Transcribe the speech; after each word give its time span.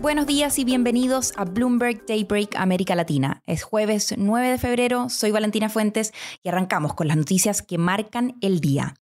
Buenos 0.00 0.28
días 0.28 0.60
y 0.60 0.64
bienvenidos 0.64 1.32
a 1.34 1.44
Bloomberg 1.44 2.06
Daybreak 2.06 2.54
América 2.54 2.94
Latina. 2.94 3.42
Es 3.46 3.64
jueves 3.64 4.14
9 4.16 4.52
de 4.52 4.56
febrero, 4.56 5.08
soy 5.08 5.32
Valentina 5.32 5.68
Fuentes 5.68 6.12
y 6.44 6.48
arrancamos 6.48 6.94
con 6.94 7.08
las 7.08 7.16
noticias 7.16 7.62
que 7.62 7.78
marcan 7.78 8.36
el 8.40 8.60
día. 8.60 8.94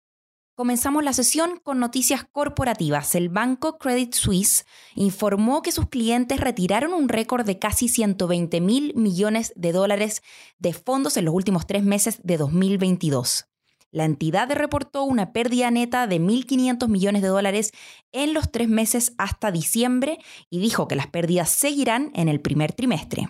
Comenzamos 0.56 1.04
la 1.04 1.12
sesión 1.12 1.60
con 1.62 1.82
noticias 1.82 2.24
corporativas. 2.32 3.14
El 3.14 3.28
banco 3.28 3.78
Credit 3.78 4.14
Suisse 4.14 4.66
informó 4.96 5.62
que 5.62 5.74
sus 5.74 5.90
clientes 5.90 6.40
retiraron 6.40 6.94
un 6.94 7.09
récord 7.09 7.46
de 7.46 7.59
casi 7.59 7.90
120 7.90 8.62
mil 8.62 8.94
millones 8.96 9.52
de 9.58 9.74
dólares 9.74 10.24
de 10.59 10.72
fondos 10.72 11.18
en 11.18 11.26
los 11.26 11.34
últimos 11.34 11.68
tres 11.68 11.84
meses 11.84 12.22
de 12.24 12.38
2022. 12.38 13.48
La 13.96 14.04
entidad 14.04 14.52
reportó 14.52 15.06
una 15.06 15.32
pérdida 15.32 15.72
neta 15.72 16.06
de 16.06 16.20
1.500 16.20 16.90
millones 16.90 17.22
de 17.22 17.30
dólares 17.30 17.72
en 18.12 18.34
los 18.34 18.52
tres 18.52 18.68
meses 18.68 19.14
hasta 19.18 19.54
diciembre 19.54 20.18
y 20.50 20.60
dijo 20.60 20.90
que 20.90 20.98
las 20.98 21.08
pérdidas 21.08 21.50
seguirán 21.50 22.12
en 22.14 22.28
el 22.28 22.42
primer 22.42 22.74
trimestre. 22.74 23.30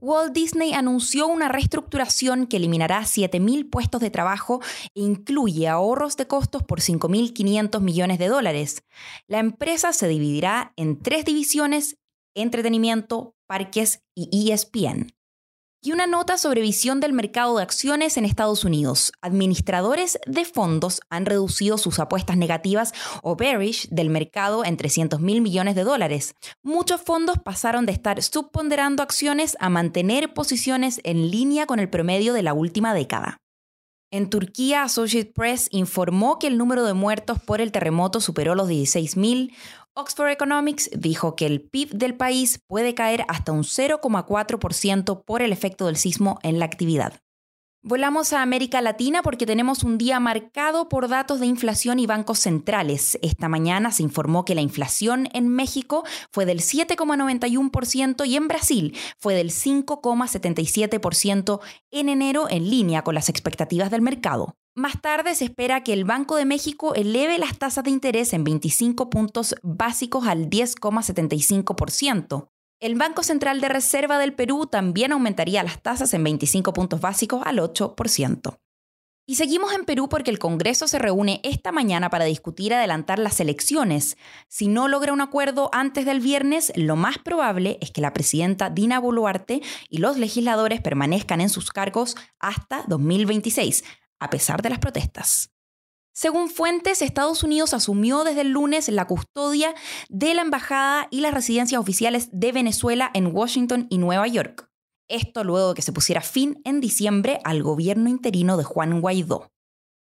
Walt 0.00 0.32
Disney 0.32 0.72
anunció 0.72 1.28
una 1.28 1.46
reestructuración 1.46 2.48
que 2.48 2.56
eliminará 2.56 3.02
7.000 3.02 3.70
puestos 3.70 4.00
de 4.00 4.10
trabajo 4.10 4.60
e 4.96 5.02
incluye 5.02 5.68
ahorros 5.68 6.16
de 6.16 6.26
costos 6.26 6.64
por 6.64 6.80
5.500 6.80 7.80
millones 7.80 8.18
de 8.18 8.26
dólares. 8.26 8.82
La 9.28 9.38
empresa 9.38 9.92
se 9.92 10.08
dividirá 10.08 10.72
en 10.74 11.00
tres 11.00 11.24
divisiones, 11.24 11.96
entretenimiento, 12.34 13.36
parques 13.46 14.02
y 14.16 14.50
ESPN. 14.50 15.12
Y 15.84 15.90
una 15.90 16.06
nota 16.06 16.38
sobre 16.38 16.60
visión 16.60 17.00
del 17.00 17.12
mercado 17.12 17.56
de 17.56 17.64
acciones 17.64 18.16
en 18.16 18.24
Estados 18.24 18.62
Unidos. 18.62 19.12
Administradores 19.20 20.16
de 20.28 20.44
fondos 20.44 21.00
han 21.10 21.26
reducido 21.26 21.76
sus 21.76 21.98
apuestas 21.98 22.36
negativas 22.36 22.94
o 23.24 23.34
bearish 23.34 23.88
del 23.88 24.08
mercado 24.08 24.64
en 24.64 24.76
300 24.76 25.18
mil 25.18 25.40
millones 25.40 25.74
de 25.74 25.82
dólares. 25.82 26.36
Muchos 26.62 27.00
fondos 27.00 27.38
pasaron 27.44 27.84
de 27.84 27.90
estar 27.90 28.22
subponderando 28.22 29.02
acciones 29.02 29.56
a 29.58 29.70
mantener 29.70 30.32
posiciones 30.34 31.00
en 31.02 31.32
línea 31.32 31.66
con 31.66 31.80
el 31.80 31.90
promedio 31.90 32.32
de 32.32 32.42
la 32.42 32.54
última 32.54 32.94
década. 32.94 33.38
En 34.12 34.28
Turquía, 34.28 34.82
Associated 34.82 35.32
Press 35.32 35.68
informó 35.70 36.38
que 36.38 36.46
el 36.46 36.58
número 36.58 36.84
de 36.84 36.92
muertos 36.92 37.40
por 37.40 37.62
el 37.62 37.72
terremoto 37.72 38.20
superó 38.20 38.54
los 38.54 38.68
16.000, 38.68 39.54
Oxford 39.94 40.30
Economics 40.30 40.88
dijo 40.96 41.36
que 41.36 41.44
el 41.44 41.60
PIB 41.60 41.90
del 41.90 42.16
país 42.16 42.62
puede 42.66 42.94
caer 42.94 43.26
hasta 43.28 43.52
un 43.52 43.62
0,4% 43.62 45.24
por 45.24 45.42
el 45.42 45.52
efecto 45.52 45.84
del 45.84 45.96
sismo 45.96 46.38
en 46.42 46.58
la 46.58 46.64
actividad. 46.64 47.20
Volamos 47.84 48.32
a 48.32 48.42
América 48.42 48.80
Latina 48.80 49.22
porque 49.22 49.44
tenemos 49.44 49.82
un 49.82 49.98
día 49.98 50.18
marcado 50.18 50.88
por 50.88 51.08
datos 51.08 51.40
de 51.40 51.46
inflación 51.46 51.98
y 51.98 52.06
bancos 52.06 52.38
centrales. 52.38 53.18
Esta 53.22 53.48
mañana 53.48 53.90
se 53.90 54.04
informó 54.04 54.46
que 54.46 54.54
la 54.54 54.62
inflación 54.62 55.28
en 55.34 55.48
México 55.48 56.04
fue 56.30 56.46
del 56.46 56.60
7,91% 56.60 58.24
y 58.24 58.36
en 58.36 58.48
Brasil 58.48 58.96
fue 59.18 59.34
del 59.34 59.50
5,77% 59.50 61.60
en 61.90 62.08
enero 62.08 62.48
en 62.48 62.70
línea 62.70 63.02
con 63.02 63.14
las 63.14 63.28
expectativas 63.28 63.90
del 63.90 64.00
mercado. 64.00 64.56
Más 64.74 65.02
tarde 65.02 65.34
se 65.34 65.44
espera 65.44 65.84
que 65.84 65.92
el 65.92 66.06
Banco 66.06 66.36
de 66.36 66.46
México 66.46 66.94
eleve 66.94 67.38
las 67.38 67.58
tasas 67.58 67.84
de 67.84 67.90
interés 67.90 68.32
en 68.32 68.42
25 68.42 69.10
puntos 69.10 69.54
básicos 69.62 70.26
al 70.26 70.48
10,75%. 70.48 72.48
El 72.80 72.94
Banco 72.94 73.22
Central 73.22 73.60
de 73.60 73.68
Reserva 73.68 74.18
del 74.18 74.32
Perú 74.32 74.66
también 74.66 75.12
aumentaría 75.12 75.62
las 75.62 75.82
tasas 75.82 76.14
en 76.14 76.24
25 76.24 76.72
puntos 76.72 77.02
básicos 77.02 77.42
al 77.44 77.58
8%. 77.58 78.58
Y 79.24 79.36
seguimos 79.36 79.72
en 79.72 79.84
Perú 79.84 80.08
porque 80.08 80.30
el 80.30 80.38
Congreso 80.38 80.88
se 80.88 80.98
reúne 80.98 81.40
esta 81.44 81.70
mañana 81.70 82.10
para 82.10 82.24
discutir 82.24 82.74
adelantar 82.74 83.18
las 83.18 83.38
elecciones. 83.40 84.16
Si 84.48 84.66
no 84.66 84.88
logra 84.88 85.12
un 85.12 85.20
acuerdo 85.20 85.70
antes 85.72 86.06
del 86.06 86.20
viernes, 86.20 86.72
lo 86.74 86.96
más 86.96 87.18
probable 87.18 87.78
es 87.80 87.92
que 87.92 88.00
la 88.00 88.12
presidenta 88.12 88.68
Dina 88.68 88.98
Boluarte 88.98 89.62
y 89.88 89.98
los 89.98 90.16
legisladores 90.16 90.80
permanezcan 90.80 91.40
en 91.40 91.50
sus 91.50 91.70
cargos 91.70 92.16
hasta 92.40 92.82
2026, 92.88 93.84
a 94.22 94.30
pesar 94.30 94.62
de 94.62 94.70
las 94.70 94.78
protestas. 94.78 95.50
Según 96.14 96.50
fuentes, 96.50 97.00
Estados 97.00 97.42
Unidos 97.42 97.72
asumió 97.72 98.22
desde 98.22 98.42
el 98.42 98.50
lunes 98.50 98.88
la 98.88 99.06
custodia 99.06 99.74
de 100.10 100.34
la 100.34 100.42
embajada 100.42 101.08
y 101.10 101.22
las 101.22 101.32
residencias 101.32 101.80
oficiales 101.80 102.28
de 102.32 102.52
Venezuela 102.52 103.10
en 103.14 103.34
Washington 103.34 103.86
y 103.88 103.98
Nueva 103.98 104.26
York. 104.26 104.68
Esto 105.08 105.42
luego 105.42 105.70
de 105.70 105.74
que 105.74 105.82
se 105.82 105.92
pusiera 105.92 106.20
fin 106.20 106.60
en 106.64 106.80
diciembre 106.80 107.40
al 107.44 107.62
gobierno 107.62 108.08
interino 108.10 108.56
de 108.56 108.64
Juan 108.64 109.00
Guaidó. 109.00 109.50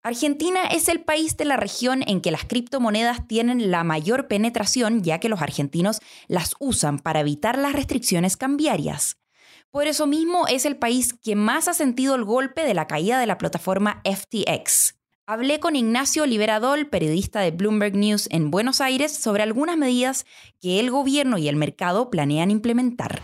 Argentina 0.03 0.67
es 0.67 0.89
el 0.89 1.01
país 1.01 1.37
de 1.37 1.47
la 1.47 1.57
región 1.57 2.05
en 2.07 2.21
que 2.21 2.31
las 2.31 2.45
criptomonedas 2.45 3.27
tienen 3.27 3.73
la 3.73 3.83
mayor 3.83 4.29
penetración 4.29 5.03
ya 5.03 5.19
que 5.19 5.29
los 5.29 5.43
argentinos 5.43 5.99
las 6.29 6.55
usan 6.61 7.01
para 7.01 7.21
evitar 7.21 7.59
las 7.59 7.73
restricciones 7.73 8.37
cambiarias. 8.37 9.17
Por 9.71 9.87
eso 9.87 10.07
mismo 10.07 10.47
es 10.49 10.65
el 10.65 10.77
país 10.77 11.13
que 11.13 11.37
más 11.37 11.69
ha 11.69 11.75
sentido 11.75 12.15
el 12.15 12.25
golpe 12.25 12.65
de 12.65 12.75
la 12.75 12.87
caída 12.87 13.19
de 13.19 13.27
la 13.27 13.39
plataforma 13.39 14.03
FTX. 14.05 14.95
Hablé 15.29 15.59
con 15.59 15.75
Ignacio 15.75 16.25
Liberadol, 16.25 16.87
periodista 16.87 17.41
de 17.41 17.51
Bloomberg 17.51 17.97
News 17.97 18.29
en 18.31 18.53
Buenos 18.53 18.81
Aires, 18.81 19.13
sobre 19.13 19.43
algunas 19.43 19.77
medidas 19.77 20.25
que 20.61 20.79
el 20.79 20.93
gobierno 20.93 21.37
y 21.37 21.49
el 21.49 21.57
mercado 21.57 22.11
planean 22.11 22.53
implementar. 22.53 23.21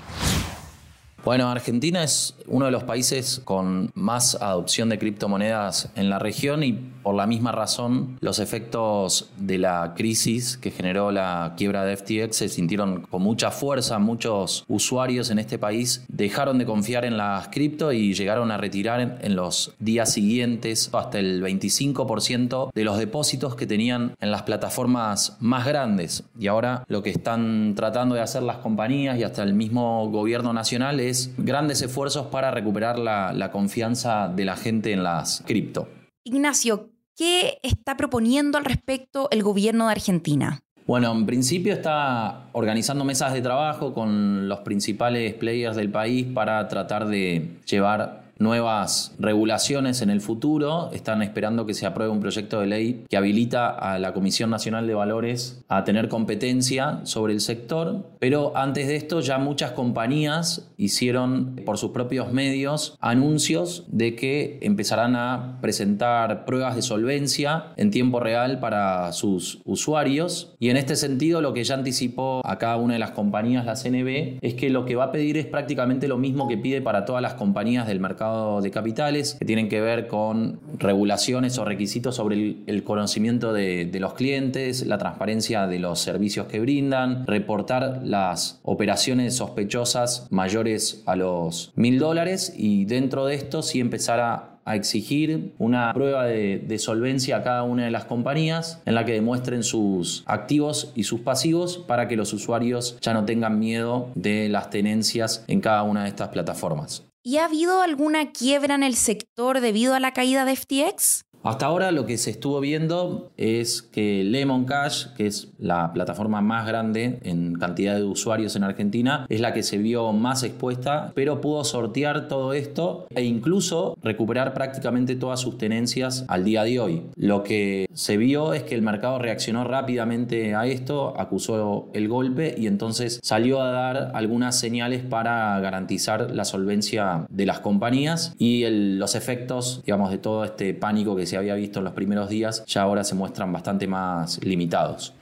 Bueno, 1.24 1.48
Argentina 1.48 2.02
es 2.02 2.34
uno 2.48 2.66
de 2.66 2.72
los 2.72 2.82
países 2.82 3.40
con 3.44 3.92
más 3.94 4.34
adopción 4.34 4.88
de 4.88 4.98
criptomonedas 4.98 5.88
en 5.94 6.10
la 6.10 6.18
región 6.18 6.64
y 6.64 6.72
por 6.72 7.14
la 7.14 7.28
misma 7.28 7.52
razón 7.52 8.18
los 8.20 8.40
efectos 8.40 9.30
de 9.36 9.58
la 9.58 9.94
crisis 9.96 10.56
que 10.56 10.72
generó 10.72 11.12
la 11.12 11.54
quiebra 11.56 11.84
de 11.84 11.96
FTX 11.96 12.36
se 12.36 12.48
sintieron 12.48 13.02
con 13.02 13.22
mucha 13.22 13.52
fuerza. 13.52 14.00
Muchos 14.00 14.64
usuarios 14.66 15.30
en 15.30 15.38
este 15.38 15.58
país 15.58 16.04
dejaron 16.08 16.58
de 16.58 16.66
confiar 16.66 17.04
en 17.04 17.16
las 17.16 17.48
cripto 17.48 17.92
y 17.92 18.14
llegaron 18.14 18.50
a 18.50 18.56
retirar 18.56 19.18
en 19.22 19.36
los 19.36 19.74
días 19.78 20.12
siguientes 20.12 20.90
hasta 20.92 21.20
el 21.20 21.40
25% 21.42 22.72
de 22.74 22.84
los 22.84 22.98
depósitos 22.98 23.54
que 23.54 23.66
tenían 23.66 24.16
en 24.20 24.30
las 24.32 24.42
plataformas 24.42 25.36
más 25.38 25.66
grandes. 25.66 26.24
Y 26.38 26.48
ahora 26.48 26.84
lo 26.88 27.02
que 27.02 27.10
están 27.10 27.74
tratando 27.76 28.16
de 28.16 28.22
hacer 28.22 28.42
las 28.42 28.56
compañías 28.58 29.18
y 29.18 29.22
hasta 29.22 29.44
el 29.44 29.54
mismo 29.54 30.08
gobierno 30.10 30.52
nacional 30.52 30.98
es 30.98 31.11
grandes 31.36 31.82
esfuerzos 31.82 32.26
para 32.26 32.50
recuperar 32.50 32.98
la, 32.98 33.50
confianza 33.52 34.28
de 34.28 34.44
la 34.44 34.56
gente 34.56 34.92
en 34.92 35.02
las 35.02 35.42
cripto. 35.46 35.88
Ignacio, 36.24 36.90
¿qué 37.16 37.58
está 37.62 37.96
proponiendo 37.96 38.58
al 38.58 38.64
respecto 38.64 39.28
el 39.30 39.42
gobierno 39.42 39.86
de 39.86 39.92
Argentina? 39.92 40.62
Bueno, 40.86 41.12
en 41.12 41.26
principio 41.26 41.72
está 41.72 42.48
organizando 42.52 43.04
mesas 43.04 43.32
de 43.32 43.40
trabajo 43.40 43.94
con 43.94 44.48
los 44.48 44.60
principales 44.60 45.34
players 45.34 45.76
del 45.76 45.90
país 45.90 46.26
para 46.26 46.66
tratar 46.68 47.06
de 47.06 47.58
llevar 47.66 48.21
nuevas 48.42 49.14
regulaciones 49.18 50.02
en 50.02 50.10
el 50.10 50.20
futuro. 50.20 50.90
Están 50.92 51.22
esperando 51.22 51.64
que 51.66 51.74
se 51.74 51.86
apruebe 51.86 52.12
un 52.12 52.20
proyecto 52.20 52.60
de 52.60 52.66
ley 52.66 53.04
que 53.08 53.16
habilita 53.16 53.68
a 53.68 53.98
la 53.98 54.12
Comisión 54.12 54.50
Nacional 54.50 54.86
de 54.86 54.94
Valores 54.94 55.64
a 55.68 55.84
tener 55.84 56.08
competencia 56.08 57.00
sobre 57.04 57.32
el 57.32 57.40
sector. 57.40 58.06
Pero 58.18 58.56
antes 58.56 58.88
de 58.88 58.96
esto 58.96 59.20
ya 59.20 59.38
muchas 59.38 59.72
compañías 59.72 60.70
hicieron 60.76 61.56
por 61.64 61.78
sus 61.78 61.92
propios 61.92 62.32
medios 62.32 62.96
anuncios 63.00 63.84
de 63.88 64.16
que 64.16 64.58
empezarán 64.62 65.16
a 65.16 65.58
presentar 65.60 66.44
pruebas 66.44 66.76
de 66.76 66.82
solvencia 66.82 67.72
en 67.76 67.90
tiempo 67.90 68.20
real 68.20 68.60
para 68.60 69.12
sus 69.12 69.60
usuarios. 69.64 70.54
Y 70.58 70.70
en 70.70 70.76
este 70.76 70.96
sentido 70.96 71.40
lo 71.40 71.52
que 71.52 71.64
ya 71.64 71.74
anticipó 71.74 72.40
a 72.44 72.58
cada 72.58 72.76
una 72.76 72.94
de 72.94 72.98
las 72.98 73.12
compañías 73.12 73.64
la 73.64 73.74
CNB 73.74 74.38
es 74.40 74.54
que 74.54 74.70
lo 74.70 74.84
que 74.84 74.96
va 74.96 75.04
a 75.04 75.12
pedir 75.12 75.36
es 75.36 75.46
prácticamente 75.46 76.08
lo 76.08 76.18
mismo 76.18 76.48
que 76.48 76.58
pide 76.58 76.80
para 76.80 77.04
todas 77.04 77.22
las 77.22 77.34
compañías 77.34 77.86
del 77.86 78.00
mercado 78.00 78.31
de 78.60 78.70
capitales 78.70 79.36
que 79.38 79.44
tienen 79.44 79.68
que 79.68 79.80
ver 79.80 80.06
con 80.06 80.60
regulaciones 80.78 81.58
o 81.58 81.64
requisitos 81.64 82.16
sobre 82.16 82.56
el, 82.66 82.84
conocimiento 82.84 83.52
de, 83.52 83.84
de, 83.84 84.00
los 84.00 84.14
clientes, 84.14 84.86
la 84.86 84.98
transparencia 84.98 85.66
de 85.66 85.78
los 85.78 86.00
servicios 86.00 86.46
que 86.46 86.60
brindan, 86.60 87.26
reportar 87.26 88.02
las 88.04 88.60
operaciones 88.62 89.36
sospechosas 89.36 90.26
mayores 90.30 91.02
a 91.06 91.16
los 91.16 91.72
mil 91.76 91.98
dólares 91.98 92.52
y 92.56 92.84
dentro 92.84 93.26
de 93.26 93.34
esto 93.34 93.62
sí 93.62 93.80
empezar 93.80 94.20
a 94.20 94.52
a 94.64 94.76
exigir 94.76 95.52
una 95.58 95.92
prueba 95.92 96.24
de, 96.24 96.78
solvencia 96.78 97.36
a 97.36 97.42
cada 97.42 97.62
una 97.62 97.84
de 97.84 97.90
las 97.90 98.04
compañías 98.04 98.80
en 98.86 98.94
la 98.94 99.04
que 99.04 99.12
demuestren 99.12 99.62
sus 99.62 100.24
activos 100.26 100.92
y 100.94 101.04
sus 101.04 101.20
pasivos 101.20 101.78
para 101.78 102.08
que 102.08 102.16
los 102.16 102.32
usuarios 102.32 102.98
ya 103.00 103.12
no 103.12 103.24
tengan 103.24 103.58
miedo 103.58 104.10
de 104.14 104.48
las 104.48 104.70
tenencias 104.70 105.44
en 105.48 105.60
cada 105.60 105.82
una 105.82 106.04
de 106.04 106.08
estas 106.08 106.28
plataformas. 106.28 107.04
¿Y 107.24 107.38
ha 107.38 107.44
habido 107.44 107.82
alguna 107.82 108.32
quiebra 108.32 108.74
en 108.74 108.82
el 108.82 108.96
sector 108.96 109.60
debido 109.60 109.94
a 109.94 110.00
la 110.00 110.12
caída 110.12 110.44
de 110.44 110.56
FTX? 110.56 111.24
Hasta 111.44 111.66
ahora 111.66 111.90
lo 111.90 112.06
que 112.06 112.18
se 112.18 112.30
estuvo 112.30 112.60
viendo 112.60 113.30
es 113.36 113.82
que 113.82 114.22
Lemon 114.22 114.64
Cash, 114.64 115.06
que 115.16 115.26
es 115.26 115.48
la 115.58 115.92
plataforma 115.92 116.40
más 116.40 116.66
grande 116.66 117.18
en 117.24 117.54
cantidad 117.54 117.96
de 117.96 118.04
usuarios 118.04 118.54
en 118.54 118.62
Argentina, 118.62 119.26
es 119.28 119.40
la 119.40 119.52
que 119.52 119.64
se 119.64 119.78
vio 119.78 120.12
más 120.12 120.44
expuesta, 120.44 121.10
pero 121.14 121.40
pudo 121.40 121.64
sortear 121.64 122.28
todo 122.28 122.52
esto 122.52 123.06
e 123.10 123.24
incluso 123.24 123.96
recuperar 124.02 124.54
prácticamente 124.54 125.16
todas 125.16 125.40
sus 125.40 125.58
tenencias 125.58 126.24
al 126.28 126.44
día 126.44 126.62
de 126.62 126.78
hoy. 126.78 127.02
Lo 127.16 127.42
que 127.42 127.88
se 127.92 128.16
vio 128.16 128.54
es 128.54 128.62
que 128.62 128.76
el 128.76 128.82
mercado 128.82 129.18
reaccionó 129.18 129.64
rápidamente 129.64 130.54
a 130.54 130.66
esto, 130.66 131.14
acusó 131.18 131.88
el 131.92 132.08
golpe 132.08 132.54
y 132.56 132.68
entonces 132.68 133.18
salió 133.22 133.60
a 133.62 133.72
dar 133.72 134.12
algunas 134.14 134.58
señales 134.58 135.02
para 135.02 135.58
garantizar 135.58 136.30
la 136.30 136.44
solvencia 136.44 137.26
de 137.28 137.46
las 137.46 137.58
compañías 137.58 138.32
y 138.38 138.64
los 138.68 139.16
efectos, 139.16 139.82
digamos, 139.84 140.12
de 140.12 140.18
todo 140.18 140.44
este 140.44 140.72
pánico 140.74 141.16
que 141.16 141.31
se 141.32 141.38
había 141.38 141.54
visto 141.54 141.78
en 141.78 141.86
los 141.86 141.94
primeros 141.94 142.28
días, 142.28 142.62
ya 142.66 142.82
ahora 142.82 143.04
se 143.04 143.14
muestran 143.14 143.50
bastante 143.50 143.86
más 143.86 144.38
limitados. 144.44 145.14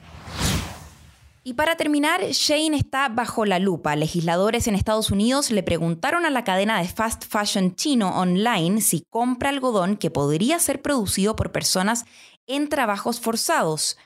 Y 1.45 1.53
para 1.53 1.77
terminar, 1.77 2.21
Shane 2.21 2.75
está 2.75 3.07
bajo 3.07 3.45
la 3.45 3.59
lupa. 3.59 3.95
Legisladores 3.95 4.67
en 4.67 4.75
Estados 4.75 5.09
Unidos 5.09 5.51
le 5.51 5.63
preguntaron 5.63 6.25
a 6.25 6.29
la 6.29 6.43
cadena 6.43 6.81
de 6.81 6.89
fast 6.89 7.23
fashion 7.23 7.77
chino 7.77 8.09
online 8.19 8.81
si 8.81 9.05
compra 9.09 9.47
algodón 9.47 9.95
que 9.95 10.11
podría 10.11 10.59
ser 10.59 10.81
producido 10.81 11.37
por 11.37 11.53
personas 11.53 12.03
en 12.45 12.67
trabajos 12.67 13.21
forzados. 13.21 13.97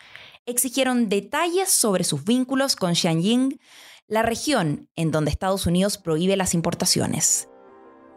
Exigieron 0.45 1.09
detalles 1.09 1.71
sobre 1.71 2.03
sus 2.03 2.23
vínculos 2.23 2.75
con 2.75 2.93
Xianying, 2.93 3.59
la 4.07 4.21
región 4.21 4.89
en 4.95 5.09
donde 5.09 5.31
Estados 5.31 5.65
Unidos 5.65 5.97
prohíbe 5.97 6.37
las 6.37 6.53
importaciones. 6.53 7.49